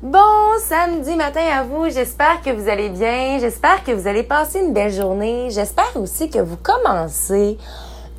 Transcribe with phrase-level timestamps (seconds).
[0.00, 4.60] Bon samedi matin à vous, j'espère que vous allez bien, j'espère que vous allez passer
[4.60, 7.58] une belle journée, j'espère aussi que vous commencez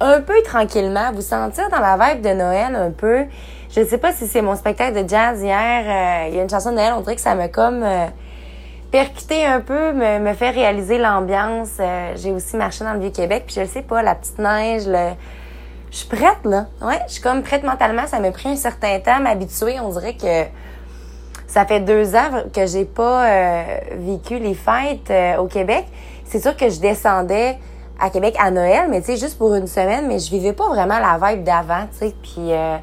[0.02, 3.24] un peu tranquillement à vous sentir dans la vibe de Noël un peu.
[3.70, 6.50] Je sais pas si c'est mon spectacle de jazz hier, euh, il y a une
[6.50, 8.08] chanson de Noël, on dirait que ça me comme euh,
[8.92, 11.78] percuté un peu, me, me fait réaliser l'ambiance.
[11.80, 15.12] Euh, j'ai aussi marché dans le Vieux-Québec, puis je sais pas, la petite neige, le...
[15.92, 16.68] Je suis prête, là.
[16.82, 18.06] Ouais, je suis comme prête mentalement.
[18.06, 19.80] Ça m'a pris un certain temps à m'habituer.
[19.80, 20.44] On dirait que
[21.50, 23.64] ça fait deux ans que j'ai pas euh,
[23.94, 25.84] vécu les fêtes euh, au Québec.
[26.24, 27.58] C'est sûr que je descendais
[28.00, 30.68] à Québec à Noël, mais tu sais, juste pour une semaine, mais je vivais pas
[30.68, 32.16] vraiment la vibe d'avant, tu sais.
[32.22, 32.78] Puis euh,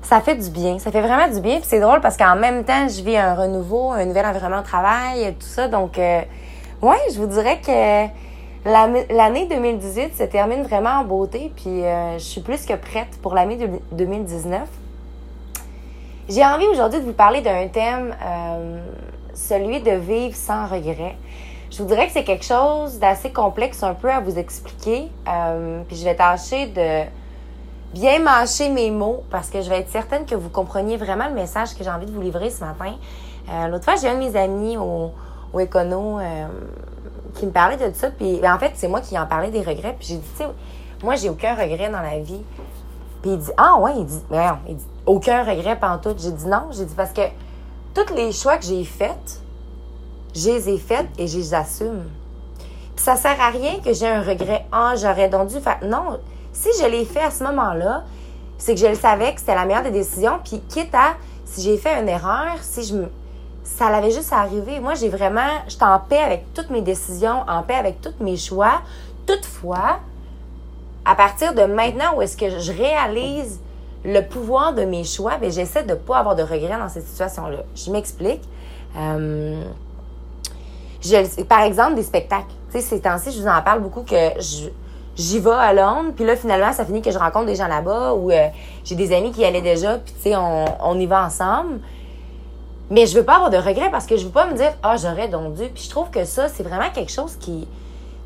[0.00, 0.78] ça fait du bien.
[0.78, 1.56] Ça fait vraiment du bien.
[1.56, 4.66] Puis c'est drôle parce qu'en même temps, je vis un renouveau, un nouvel environnement de
[4.66, 5.68] travail, tout ça.
[5.68, 8.06] Donc, ouais, je vous dirais que
[8.64, 11.52] l'année 2018 se termine vraiment en beauté.
[11.54, 11.82] Puis
[12.16, 13.58] je suis plus que prête pour l'année
[13.92, 14.62] 2019.
[16.30, 18.78] J'ai envie aujourd'hui de vous parler d'un thème, euh,
[19.34, 21.16] celui de vivre sans regret.
[21.72, 25.08] Je vous dirais que c'est quelque chose d'assez complexe un peu à vous expliquer.
[25.26, 27.02] Euh, puis je vais tâcher de
[27.92, 31.34] bien mâcher mes mots parce que je vais être certaine que vous compreniez vraiment le
[31.34, 32.94] message que j'ai envie de vous livrer ce matin.
[33.48, 35.10] Euh, L'autre fois, j'ai un de mes amis au,
[35.52, 36.20] au Econo
[37.34, 38.08] qui me parlait de ça.
[38.08, 39.96] Puis ben, en fait, c'est moi qui en parlais des regrets.
[39.98, 40.48] Puis j'ai dit, tu sais,
[41.02, 42.44] moi, j'ai aucun regret dans la vie.
[43.22, 46.14] Puis il dit, ah ouais, il dit, non, il dit, aucun regret tout.
[46.18, 47.22] J'ai dit non, j'ai dit parce que
[47.94, 49.40] tous les choix que j'ai faits,
[50.34, 52.04] je les ai faits et je les assume.
[52.94, 54.66] Puis ça sert à rien que j'ai un regret.
[54.70, 55.78] Ah, j'aurais donc dû faire.
[55.82, 56.20] Non,
[56.52, 58.04] si je l'ai fait à ce moment-là,
[58.58, 60.38] c'est que je le savais que c'était la meilleure des décisions.
[60.44, 63.08] Puis quitte à, si j'ai fait une erreur, si je me.
[63.64, 64.80] Ça l'avait juste à arriver.
[64.80, 65.48] Moi, j'ai vraiment.
[65.68, 68.82] J'étais en paix avec toutes mes décisions, en paix avec tous mes choix.
[69.26, 70.00] Toutefois,
[71.10, 73.58] à partir de maintenant où est-ce que je réalise
[74.04, 77.04] le pouvoir de mes choix, ben, j'essaie de ne pas avoir de regrets dans cette
[77.04, 77.64] situation-là.
[77.74, 78.42] Je m'explique.
[78.96, 79.60] Euh,
[81.48, 82.54] par exemple, des spectacles.
[82.68, 84.14] Ces temps-ci, je vous en parle beaucoup que
[85.16, 88.12] j'y vais à Londres, puis là, finalement, ça finit que je rencontre des gens là-bas
[88.12, 88.46] ou euh,
[88.84, 91.80] j'ai des amis qui y allaient déjà, puis tu sais, on, y va ensemble.
[92.88, 94.96] Mais je veux pas avoir de regrets parce que je veux pas me dire, ah,
[94.96, 95.64] j'aurais donc dû.
[95.74, 97.66] Puis je trouve que ça, c'est vraiment quelque chose qui,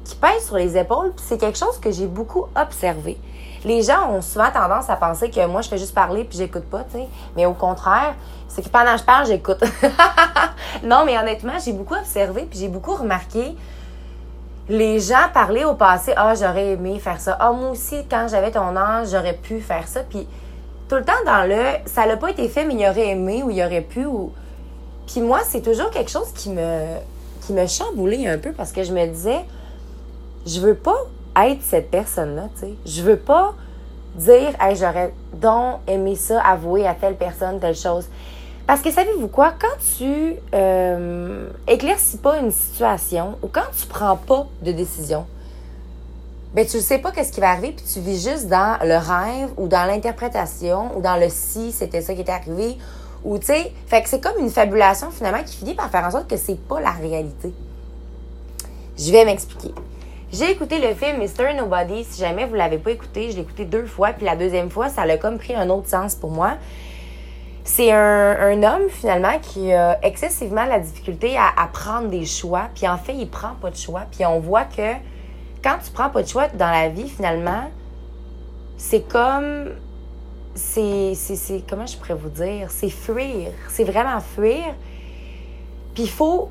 [0.04, 3.18] qui pèse sur les épaules, c'est quelque chose que j'ai beaucoup observé.
[3.64, 6.64] Les gens ont souvent tendance à penser que moi, je fais juste parler puis j'écoute
[6.64, 7.08] pas, tu sais.
[7.34, 8.14] Mais au contraire,
[8.48, 9.64] c'est que pendant que je parle, j'écoute.
[10.84, 13.56] non, mais honnêtement, j'ai beaucoup observé puis j'ai beaucoup remarqué
[14.68, 16.12] les gens parler au passé.
[16.16, 17.36] Ah, j'aurais aimé faire ça.
[17.40, 20.00] Ah, moi aussi, quand j'avais ton âge, j'aurais pu faire ça.
[20.08, 20.26] Puis
[20.88, 23.50] tout le temps dans le, ça n'a pas été fait, mais il aurait aimé ou
[23.50, 24.04] il aurait pu.
[24.04, 24.32] Ou...
[25.06, 26.96] Puis moi, c'est toujours quelque chose qui me,
[27.46, 29.44] qui me chamboulait un peu parce que je me disais,
[30.46, 30.96] je veux pas
[31.36, 32.74] être cette personne-là, tu sais.
[32.86, 33.54] Je veux pas
[34.14, 38.06] dire, j'aurais donc aimé ça, avouer à telle personne telle chose.
[38.66, 39.52] Parce que savez-vous quoi?
[39.58, 45.26] Quand tu euh, éclaircis pas une situation ou quand tu prends pas de décision,
[46.54, 48.96] ben tu ne sais pas qu'est-ce qui va arriver puis tu vis juste dans le
[48.96, 52.78] rêve ou dans l'interprétation ou dans le si c'était ça qui était arrivé
[53.24, 56.10] ou tu sais, fait que c'est comme une fabulation finalement qui finit par faire en
[56.10, 57.52] sorte que c'est pas la réalité.
[58.96, 59.74] Je vais m'expliquer.
[60.36, 61.54] J'ai écouté le film Mr.
[61.56, 62.02] Nobody.
[62.02, 64.12] Si jamais vous l'avez pas écouté, je l'ai écouté deux fois.
[64.12, 66.54] Puis la deuxième fois, ça a comme pris un autre sens pour moi.
[67.62, 72.68] C'est un, homme, finalement, qui a excessivement la difficulté à, prendre des choix.
[72.74, 74.06] Puis en fait, il prend pas de choix.
[74.10, 74.94] Puis on voit que
[75.62, 77.70] quand tu prends pas de choix dans la vie, finalement,
[78.76, 79.68] c'est comme.
[80.56, 81.14] C'est.
[81.70, 82.72] Comment je pourrais vous dire?
[82.72, 83.52] C'est fuir.
[83.68, 84.74] C'est vraiment fuir.
[85.94, 86.50] Puis il faut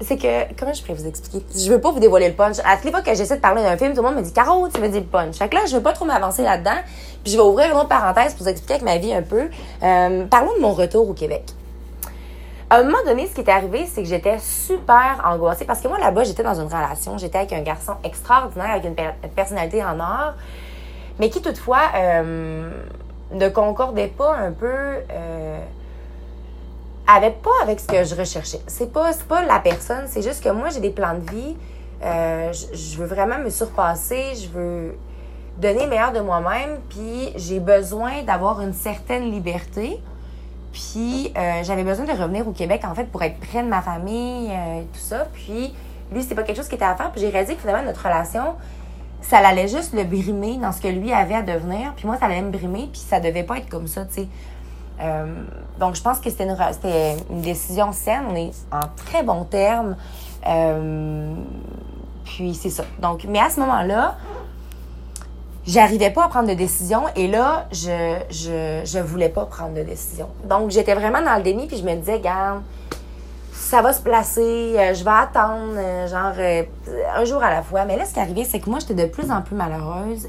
[0.00, 1.44] c'est que, comment je pourrais vous expliquer?
[1.54, 2.56] Je veux pas vous dévoiler le punch.
[2.64, 4.32] À toutes les fois que j'essaie de parler d'un film, tout le monde me dit,
[4.32, 5.36] Caro, tu veux dire le punch.
[5.36, 6.78] Fait que là, je veux pas trop m'avancer là-dedans.
[7.22, 9.48] Puis je vais ouvrir une autre parenthèse pour vous expliquer avec ma vie un peu.
[9.82, 11.44] Euh, parlons de mon retour au Québec.
[12.70, 15.88] À un moment donné, ce qui est arrivé, c'est que j'étais super angoissée parce que
[15.88, 17.18] moi, là-bas, j'étais dans une relation.
[17.18, 18.94] J'étais avec un garçon extraordinaire, avec une,
[19.34, 20.34] personnalité en or,
[21.18, 22.70] mais qui toutefois euh,
[23.32, 24.66] ne concordait pas un peu.
[24.66, 25.58] Euh,
[27.16, 28.60] avait pas avec ce que je recherchais.
[28.66, 31.56] C'est pas, pas la personne, c'est juste que moi, j'ai des plans de vie.
[32.02, 34.96] Euh, je, veux vraiment me surpasser, je veux
[35.58, 40.00] donner le meilleur de moi-même, puis j'ai besoin d'avoir une certaine liberté.
[40.72, 43.82] Puis euh, j'avais besoin de revenir au Québec, en fait, pour être près de ma
[43.82, 45.26] famille, euh, tout ça.
[45.32, 45.74] Puis
[46.12, 47.10] lui, c'était pas quelque chose qui était à faire.
[47.10, 48.54] Puis j'ai réalisé que finalement, notre relation,
[49.20, 51.92] ça allait juste le brimer dans ce que lui avait à devenir.
[51.96, 54.28] Puis moi, ça allait me brimer, puis ça devait pas être comme ça, tu sais.
[55.00, 55.26] Euh,
[55.78, 56.46] donc, je pense que c'était
[57.30, 58.22] une, décision saine.
[58.30, 59.96] On est en très bons termes.
[60.46, 61.34] Euh,
[62.24, 62.84] puis, c'est ça.
[63.00, 64.16] Donc, mais à ce moment-là,
[65.66, 69.82] j'arrivais pas à prendre de décision et là, je, je, je voulais pas prendre de
[69.82, 70.28] décision.
[70.44, 72.62] Donc, j'étais vraiment dans le déni puis je me disais, garde,
[73.52, 76.34] ça va se placer, euh, je vais attendre, euh, genre,
[77.16, 77.84] un jour à la fois.
[77.84, 80.26] Mais là, ce qui est arrivé, c'est que moi, j'étais de plus en plus malheureuse.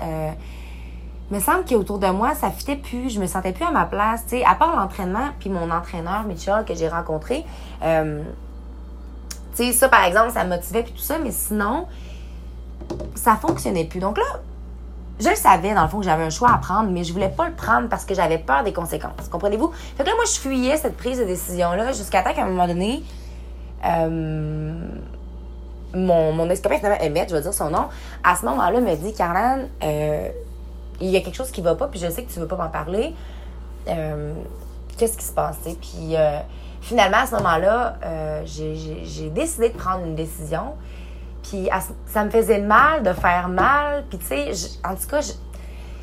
[1.33, 4.25] Me semble qu'autour de moi, ça fitait plus, je me sentais plus à ma place,
[4.45, 7.45] à part l'entraînement, puis mon entraîneur, Mitchell, que j'ai rencontré.
[9.53, 11.87] sais, ça, par exemple, ça me motivait, puis tout ça, mais sinon,
[13.15, 13.99] ça fonctionnait plus.
[13.99, 14.23] Donc là,
[15.21, 17.29] je le savais, dans le fond, que j'avais un choix à prendre, mais je voulais
[17.29, 19.27] pas le prendre parce que j'avais peur des conséquences.
[19.29, 19.71] Comprenez-vous?
[19.95, 22.67] Fait que là, moi, je fuyais cette prise de décision-là jusqu'à temps qu'à un moment
[22.67, 23.03] donné,
[23.85, 24.89] euh,
[25.93, 27.87] mon, mon finalement, Emmett, je vais dire son nom,
[28.23, 30.29] à ce moment-là, me dit, Caroline, euh,
[31.01, 32.55] il y a quelque chose qui va pas, puis je sais que tu veux pas
[32.55, 33.13] m'en parler.
[33.87, 34.33] Euh,
[34.97, 36.15] qu'est-ce qui se passe, Puis
[36.81, 37.97] finalement, à ce moment-là,
[38.45, 40.75] j'ai décidé de prendre une décision.
[41.43, 41.69] Puis
[42.05, 44.05] ça me faisait mal de faire mal.
[44.09, 44.51] Puis tu sais,
[44.85, 45.21] en tout cas,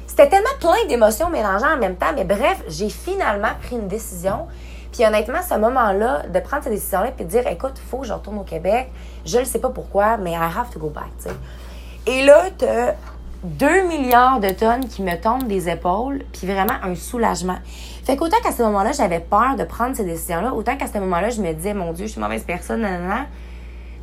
[0.06, 2.12] c'était tellement plein d'émotions mélangées en même temps.
[2.14, 4.48] Mais bref, j'ai finalement pris une décision.
[4.90, 8.06] Puis honnêtement, ce moment-là, de prendre cette décision-là puis de dire, écoute, il faut que
[8.06, 8.90] je retourne au Québec.
[9.24, 11.30] Je ne sais pas pourquoi, mais I have to go back, tu.
[12.10, 12.64] Et là, tu
[13.44, 17.58] 2 milliards de tonnes qui me tombent des épaules, puis vraiment un soulagement.
[18.04, 21.30] Fait qu'autant qu'à ce moment-là, j'avais peur de prendre ces décisions-là, autant qu'à ce moment-là,
[21.30, 23.26] je me disais, mon Dieu, je suis mauvaise personne, nanana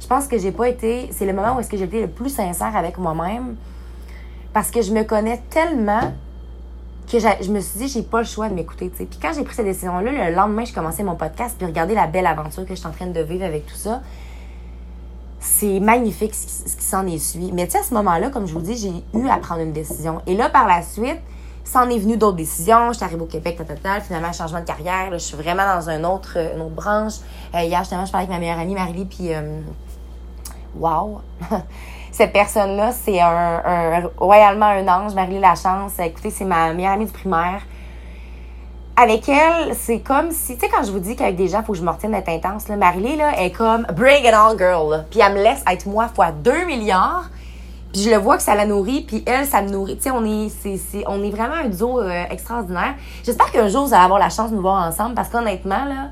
[0.06, 1.10] je pense que j'ai pas été.
[1.12, 3.56] C'est le moment où est-ce que j'ai été le plus sincère avec moi-même.
[4.54, 6.14] Parce que je me connais tellement
[7.12, 8.90] que je me suis dit, j'ai pas le choix de m'écouter.
[8.90, 12.06] Puis quand j'ai pris cette décision-là, le lendemain, je commençais mon podcast, puis regarder la
[12.06, 14.02] belle aventure que je suis en train de vivre avec tout ça.
[15.48, 17.52] C'est magnifique ce qui, s'en est suivi.
[17.52, 19.74] Mais tu sais, à ce moment-là, comme je vous dis, j'ai eu à prendre une
[19.74, 20.22] décision.
[20.26, 21.20] Et là, par la suite,
[21.64, 22.90] s'en est venu d'autres décisions.
[22.90, 25.10] Je suis arrivée au Québec, total, finalement, changement de carrière.
[25.12, 27.14] je suis vraiment dans une autre, une autre branche.
[27.54, 29.62] Euh, hier, justement, je parlais avec ma meilleure amie, Marie, puis euh,
[30.76, 31.22] wow!
[32.12, 36.00] Cette personne-là, c'est un, royalement un ange, Marie Lachance.
[36.00, 37.62] Écoutez, c'est ma meilleure amie du primaire.
[38.98, 41.74] Avec elle, c'est comme si, tu sais, quand je vous dis qu'avec des gens, faut
[41.74, 45.04] que je me retienne d'être intense, là, Marie là, est comme bring it on, girl.
[45.12, 47.30] Puis elle me laisse être moi fois 2 milliards.
[47.92, 49.98] Puis je le vois que ça la nourrit, puis elle, ça me nourrit.
[49.98, 52.96] Tu sais, on est, c'est, on est vraiment un duo euh, extraordinaire.
[53.26, 56.12] J'espère qu'un jour, vous allez avoir la chance de nous voir ensemble, parce qu'honnêtement, là,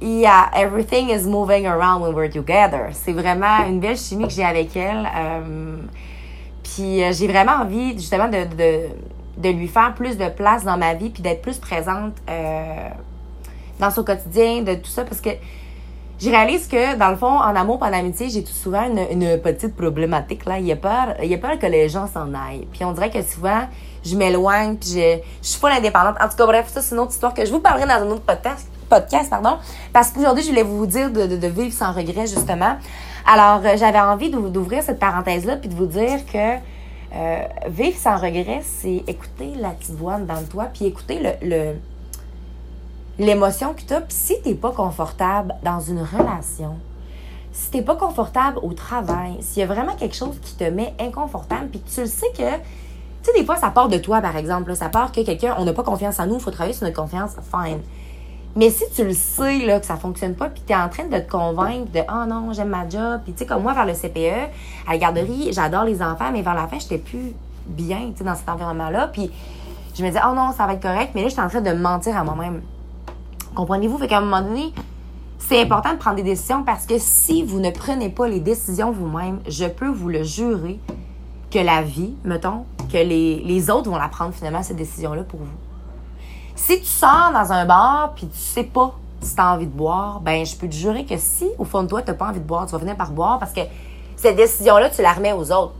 [0.00, 2.88] yeah, everything is moving around when we're together.
[2.92, 5.06] C'est vraiment une belle chimie que j'ai avec elle.
[5.14, 5.76] Euh,
[6.62, 8.88] puis euh, j'ai vraiment envie justement de, de,
[9.36, 12.88] de, lui faire plus de place dans ma vie puis d'être plus présente euh,
[13.80, 15.30] dans son quotidien, de tout ça parce que
[16.20, 19.74] je réalise que dans le fond, en amour en amitié, j'ai tout souvent une, petite
[19.76, 20.58] problématique là.
[20.58, 22.66] Il y a peur, il y a peur que les gens s'en aillent.
[22.72, 23.62] Puis on dirait que souvent,
[24.04, 26.16] je m'éloigne puis je, je suis pas indépendante.
[26.20, 28.10] En tout cas, bref, ça c'est une autre histoire que je vous parlerai dans un
[28.10, 29.56] autre podcast podcast, pardon,
[29.92, 32.76] parce qu'aujourd'hui, je voulais vous dire de, de, vivre sans regret, justement.
[33.26, 36.56] Alors, euh, j'avais envie d'ouvrir cette parenthèse-là, puis de vous dire que
[37.14, 41.74] euh, vivre sans regret, c'est écouter la petite voix dans toi, puis écouter le,
[43.18, 44.02] l'émotion que tu as.
[44.08, 46.76] Si tu n'es pas confortable dans une relation,
[47.52, 50.92] si tu pas confortable au travail, s'il y a vraiment quelque chose qui te met
[50.98, 54.36] inconfortable, puis tu le sais que, tu sais, des fois, ça part de toi, par
[54.36, 54.74] exemple.
[54.74, 57.00] ça part que quelqu'un, on n'a pas confiance en nous, il faut travailler sur notre
[57.00, 57.80] confiance, fine.
[58.56, 61.06] Mais si tu le sais là, que ça fonctionne pas, puis tu es en train
[61.06, 63.84] de te convaincre de oh non, j'aime ma job, puis tu sais, comme moi vers
[63.84, 64.50] le CPE,
[64.86, 67.32] à la garderie, j'adore les enfants, mais vers la fin, j'étais plus
[67.66, 69.08] bien dans cet environnement-là.
[69.08, 69.30] Puis
[69.96, 71.72] je me disais, oh non, ça va être correct, mais là, j'étais en train de
[71.72, 72.62] mentir à moi-même.
[73.56, 73.98] Comprenez-vous?
[73.98, 74.72] Fait qu'à un moment donné,
[75.38, 78.92] c'est important de prendre des décisions parce que si vous ne prenez pas les décisions
[78.92, 80.78] vous-même, je peux vous le jurer
[81.50, 85.40] que la vie, mettons, que les, les autres vont la prendre finalement, cette décision-là pour
[85.40, 85.63] vous.
[86.54, 89.72] Si tu sors dans un bar puis tu sais pas si tu as envie de
[89.72, 92.28] boire, ben je peux te jurer que si au fond de toi tu n'as pas
[92.28, 93.60] envie de boire, tu vas venir par boire parce que
[94.16, 95.74] cette décision-là, tu la remets aux autres.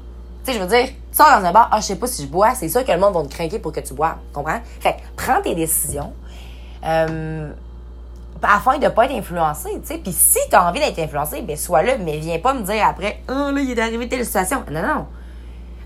[0.44, 2.22] Tu sais, je veux dire, tu sors dans un bar, ah, je sais pas si
[2.22, 4.16] je bois, c'est sûr que le monde va te craquer pour que tu bois.
[4.32, 4.60] Comprends?
[4.80, 6.12] Fait prends tes décisions.
[6.84, 7.50] Euh,
[8.42, 9.98] afin de pas être influencé, tu sais.
[9.98, 12.86] Puis si tu as envie d'être influencé, ben sois là, mais viens pas me dire
[12.86, 14.62] après, oh là, il est arrivé telle situation.
[14.70, 15.06] Non, non.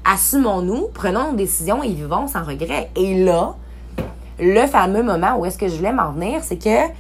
[0.05, 2.91] Assumons-nous, prenons nos décisions et vivons sans regret.
[2.97, 3.55] Et là,
[4.39, 6.93] le fameux moment où est-ce que je voulais m'en venir, c'est que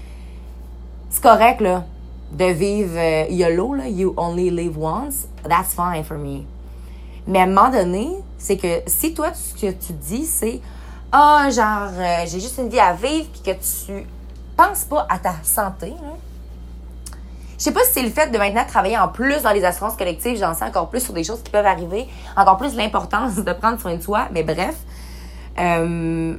[1.10, 1.84] c'est correct, là,
[2.32, 6.44] de vivre euh, YOLO, là, you only live once, that's fine for me.
[7.26, 10.60] Mais à un moment donné, c'est que si toi, ce que tu dis, c'est
[11.10, 14.06] Ah, oh, genre, euh, j'ai juste une vie à vivre, puis que tu
[14.56, 16.16] penses pas à ta santé, hein.
[17.58, 19.96] Je sais pas si c'est le fait de maintenant travailler en plus dans les assurances
[19.96, 23.52] collectives, j'en sais encore plus sur des choses qui peuvent arriver, encore plus l'importance de
[23.52, 24.76] prendre soin de soi, mais bref.
[25.58, 26.36] Euh,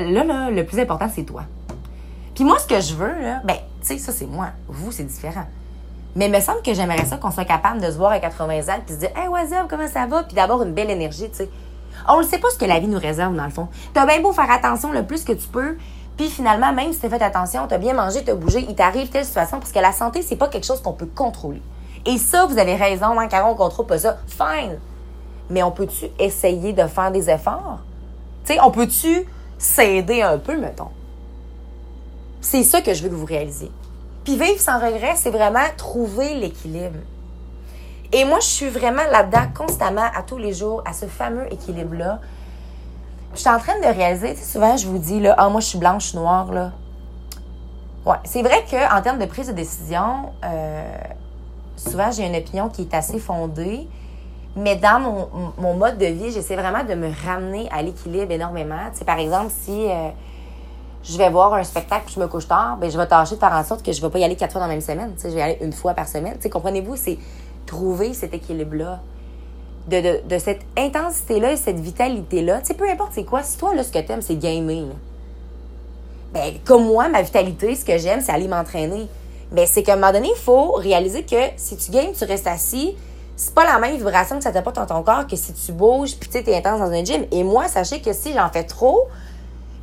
[0.00, 1.42] là, là, le plus important, c'est toi.
[2.34, 4.48] Puis moi, ce que je veux, là, ben, tu sais, ça, c'est moi.
[4.68, 5.46] Vous, c'est différent.
[6.16, 8.60] Mais il me semble que j'aimerais ça qu'on soit capable de se voir à 80
[8.72, 10.22] ans puis se dire Hey, what's comment ça va?
[10.22, 11.50] Puis d'avoir une belle énergie, tu sais.
[12.08, 13.68] On ne sait pas ce que la vie nous réserve, dans le fond.
[13.92, 15.76] T'as bien beau faire attention le plus que tu peux,
[16.16, 19.24] puis finalement, même si t'as fait attention, t'as bien mangé, t'as bougé, il t'arrive telle
[19.24, 21.62] situation, parce que la santé, c'est pas quelque chose qu'on peut contrôler.
[22.06, 24.18] Et ça, vous avez raison, hein, car on contrôle pas ça.
[24.26, 24.78] Fine.
[25.50, 27.78] Mais on peut-tu essayer de faire des efforts?
[28.44, 29.24] Tu sais, on peut-tu
[29.58, 30.90] s'aider un peu, mettons?
[32.40, 33.70] C'est ça que je veux que vous réalisiez.
[34.24, 36.98] Puis vivre sans regret, c'est vraiment trouver l'équilibre.
[38.12, 42.20] Et moi, je suis vraiment là-dedans constamment, à tous les jours, à ce fameux équilibre-là.
[43.34, 45.78] Je suis en train de réaliser, souvent je vous dis, là, ah, moi je suis
[45.78, 46.72] blanche, noire, là.
[48.06, 50.94] Ouais, c'est vrai qu'en termes de prise de décision, euh,
[51.76, 53.88] souvent j'ai une opinion qui est assez fondée,
[54.56, 55.00] mais dans
[55.58, 58.78] mon, mode de vie, j'essaie vraiment de me ramener à l'équilibre énormément.
[59.04, 60.10] Par exemple, si euh,
[61.02, 63.40] je vais voir un spectacle et je me couche tard, ben je vais tâcher de
[63.40, 64.80] faire en sorte que je ne vais pas y aller quatre fois dans la même
[64.80, 65.14] semaine.
[65.22, 66.38] Je vais y aller une fois par semaine.
[66.50, 67.18] Comprenez-vous, c'est
[67.66, 69.00] trouver cet équilibre-là.
[69.88, 72.60] De, de, cette intensité-là et cette vitalité-là.
[72.60, 74.86] Tu sais, peu importe c'est quoi, si toi, là, ce que t'aimes, c'est gamer,
[76.32, 79.08] ben, comme moi, ma vitalité, ce que j'aime, c'est aller m'entraîner.
[79.52, 82.46] Ben, c'est qu'à un moment donné, il faut réaliser que si tu games, tu restes
[82.46, 82.96] assis,
[83.36, 86.16] c'est pas la même vibration que ça t'apporte dans ton corps que si tu bouges,
[86.16, 87.24] puis tu t'es intense dans un gym.
[87.32, 89.08] Et moi, sachez que si j'en fais trop,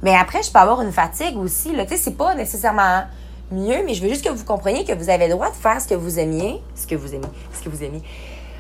[0.02, 1.72] mais après, je peux avoir une fatigue aussi.
[1.72, 3.04] Tu sais, c'est pas nécessairement
[3.52, 5.80] mieux, mais je veux juste que vous compreniez que vous avez le droit de faire
[5.82, 8.02] ce que vous aimiez, ce que vous aimez, ce que vous aimez,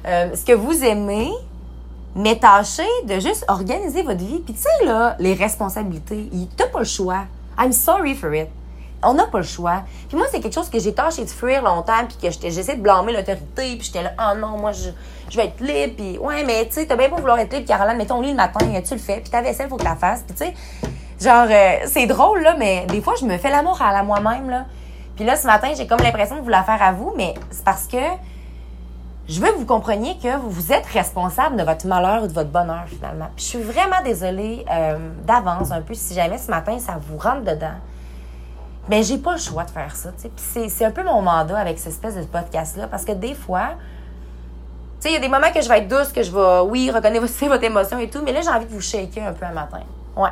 [0.05, 1.31] euh, ce que vous aimez,
[2.15, 4.39] mais tâchez de juste organiser votre vie.
[4.39, 7.24] Puis tu sais, là, les responsabilités, t'as pas le choix.
[7.57, 8.50] I'm sorry for it.
[9.03, 9.84] On n'a pas le choix.
[10.08, 12.81] Puis moi, c'est quelque chose que j'ai tâché de fuir longtemps, puis que j'essaie de
[12.81, 14.89] blâmer l'autorité, puis j'étais là, oh non, moi, je,
[15.36, 17.98] vais être libre, puis ouais, mais tu sais, t'as bien pas vouloir être libre, Caroline,
[17.98, 20.24] mets ton lit le matin, tu le fais, puis ta vaisselle, faut que la fasses,
[20.24, 20.53] puis tu sais,
[21.20, 24.50] genre, euh, c'est drôle, là, mais des fois, je me fais l'amour à la moi-même,
[24.50, 24.65] là.
[25.15, 27.63] Puis là, ce matin, j'ai comme l'impression de vous la faire à vous, mais c'est
[27.63, 27.98] parce que
[29.27, 32.50] je veux que vous compreniez que vous êtes responsable de votre malheur ou de votre
[32.50, 33.27] bonheur, finalement.
[33.36, 37.17] Puis je suis vraiment désolée euh, d'avance un peu si jamais ce matin, ça vous
[37.17, 37.75] rentre dedans.
[38.89, 41.93] Mais j'ai pas le choix de faire ça, c'est un peu mon mandat avec cette
[41.93, 43.69] espèce de podcast-là, parce que des fois,
[45.00, 46.59] tu sais, il y a des moments que je vais être douce, que je vais,
[46.69, 49.45] oui, reconnaître votre émotion et tout, mais là, j'ai envie de vous shaker un peu
[49.45, 49.81] un matin.
[50.15, 50.29] Ouais.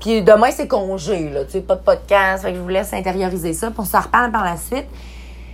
[0.00, 1.44] Puis demain, c'est congé, là.
[1.44, 2.42] Tu sais, pas de podcast.
[2.42, 3.70] Fait que je vous laisse intérioriser ça.
[3.70, 4.86] Pour s'en reparler par la suite.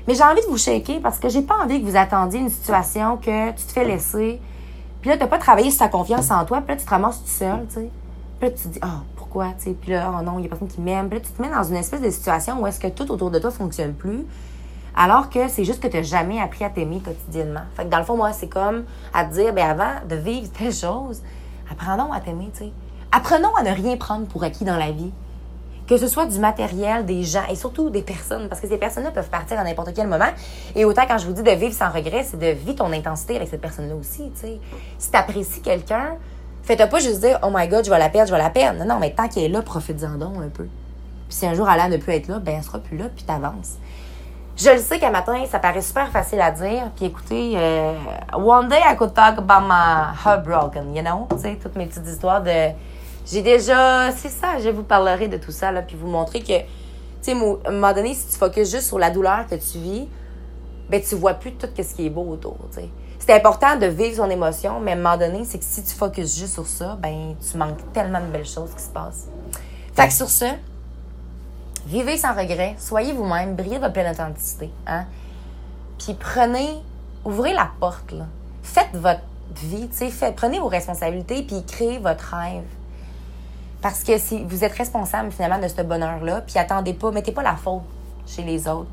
[0.07, 2.49] Mais j'ai envie de vous shaker parce que j'ai pas envie que vous attendiez une
[2.49, 4.41] situation que tu te fais laisser.
[5.01, 6.61] Puis là, t'as pas travaillé sur ta confiance en toi.
[6.61, 7.91] Puis là, tu te ramasses tout seul, tu sais.
[8.39, 9.16] Puis là, tu te dis, oh,
[9.59, 9.73] tu.
[9.75, 11.09] Puis là, oh non, il y a personne qui m'aime.
[11.09, 13.31] Puis là, tu te mets dans une espèce de situation où est-ce que tout autour
[13.31, 14.25] de toi fonctionne plus.
[14.97, 17.61] Alors que c'est juste que tu n'as jamais appris à t'aimer quotidiennement.
[17.77, 20.51] Fait que dans le fond, moi, c'est comme à te dire, ben avant de vivre
[20.53, 21.23] telle chose,
[21.71, 22.73] apprendons à t'aimer, tu sais.
[23.13, 25.13] Apprenons à ne rien prendre pour acquis dans la vie.
[25.87, 29.13] Que ce soit du matériel, des gens et surtout des personnes, parce que ces personnes-là
[29.13, 30.31] peuvent partir à n'importe quel moment.
[30.75, 33.37] Et autant quand je vous dis de vivre sans regret, c'est de vivre ton intensité
[33.37, 34.33] avec cette personne-là aussi.
[34.35, 34.59] sais.
[34.99, 36.17] Si tu apprécies quelqu'un,
[36.67, 38.81] fais-toi pas juste dire Oh my god, je vais la perdre, je vais la perdre.
[38.81, 40.65] Non, non, mais tant qu'elle est là, profite-en donc un peu.
[41.29, 43.07] Puis si un jour elle a ne peut être là, ben elle sera plus là,
[43.15, 43.77] puis t'avances.
[44.57, 46.91] Je le sais qu'un matin, ça paraît super facile à dire.
[46.97, 47.93] Puis écoutez, euh,
[48.35, 51.27] one day I could talk about my heartbroken, you know?
[51.31, 52.71] Tu sais, toutes mes petites histoires de
[53.27, 56.61] j'ai déjà, c'est ça, je vous parlerai de tout ça, là, puis vous montrer que,
[56.61, 56.67] tu
[57.23, 60.09] sais, à un moment donné, si tu focuses juste sur la douleur que tu vis,
[60.89, 62.89] ben, tu vois plus tout ce qui est beau autour, tu sais.
[63.27, 65.93] C'est important de vivre son émotion, mais à un moment donné, c'est que si tu
[65.93, 69.27] focuses juste sur ça, ben, tu manques tellement de belles choses qui se passent.
[69.95, 70.45] Fait que sur ce,
[71.87, 75.07] vivez sans regret, soyez vous-même, brillez votre pleine authenticité, hein.
[75.99, 76.69] Puis prenez,
[77.25, 78.27] ouvrez la porte, là.
[78.63, 79.23] Faites votre
[79.57, 82.63] vie, tu sais, prenez vos responsabilités, puis créez votre rêve.
[83.83, 87.43] Parce que si vous êtes responsable finalement de ce bonheur-là, puis attendez pas, mettez pas
[87.43, 87.83] la faute
[88.25, 88.91] chez les autres.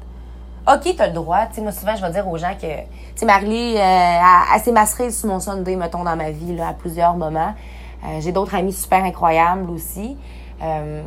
[0.67, 1.45] OK, t'as le droit.
[1.47, 4.19] Tu sais, moi, souvent, je vais dire aux gens que, tu sais, Marley, euh,
[4.55, 7.53] elle, s'est masquée sur mon Sunday, mettons, dans ma vie, là, à plusieurs moments.
[8.05, 10.17] Euh, j'ai d'autres amis super incroyables aussi.
[10.61, 11.03] Euh,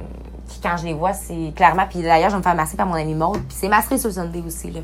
[0.63, 1.87] quand je les vois, c'est clairement.
[1.89, 3.39] Puis d'ailleurs, je vais me faire masser par mon ami Maud.
[3.49, 4.81] Puis c'est masqué sur le Sunday aussi, là.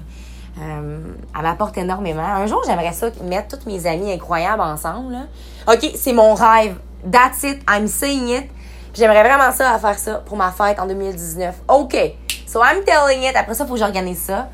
[0.61, 2.23] Euh, elle m'apporte énormément.
[2.23, 5.13] Un jour, j'aimerais ça mettre toutes mes amies incroyables ensemble.
[5.13, 5.73] Là.
[5.73, 6.77] OK, c'est mon rêve.
[7.11, 7.63] That's it.
[7.69, 8.51] I'm saying it.
[8.95, 11.63] J'aimerais vraiment ça faire ça pour ma fête en 2019.
[11.69, 11.97] OK.
[12.47, 13.35] So I'm telling it.
[13.35, 14.51] Après ça, il faut que j'organise ça.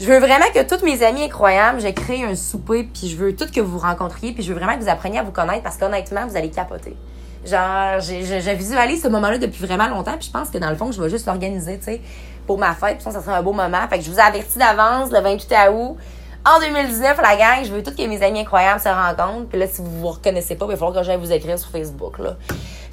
[0.00, 3.34] Je veux vraiment que toutes mes amies incroyables, j'ai créé un souper, puis je veux
[3.34, 5.76] toutes que vous rencontriez, puis je veux vraiment que vous appreniez à vous connaître parce
[5.76, 6.96] qu'honnêtement, vous allez capoter.
[7.44, 10.92] Genre, je, visualise ce moment-là depuis vraiment longtemps, puis je pense que dans le fond,
[10.92, 12.00] je vais juste l'organiser, tu sais,
[12.46, 13.88] pour ma fête, puis ça, serait un beau moment.
[13.90, 15.96] Fait que je vous avertis d'avance le 28 août.
[16.46, 19.48] En 2019, la gang, je veux toutes que mes amis incroyables se rencontrent.
[19.48, 21.70] Puis là, si vous vous reconnaissez pas, il va falloir que j'aille vous écrire sur
[21.70, 22.36] Facebook, là.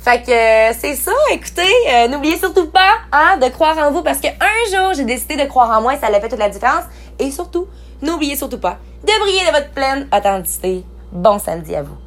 [0.05, 4.03] Fait que euh, c'est ça, écoutez, euh, n'oubliez surtout pas hein, de croire en vous
[4.03, 4.35] parce qu'un
[4.69, 6.83] jour, j'ai décidé de croire en moi et ça a fait toute la différence.
[7.17, 7.67] Et surtout,
[8.03, 10.83] n'oubliez surtout pas de briller de votre pleine authenticité.
[11.11, 12.04] Bon samedi à vous.